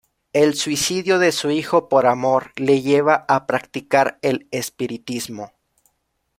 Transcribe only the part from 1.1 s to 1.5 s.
de